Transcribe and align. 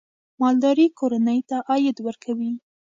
مالداري 0.41 0.87
کورنۍ 0.99 1.39
ته 1.49 1.57
عاید 1.69 1.97
ورکوي. 2.07 2.51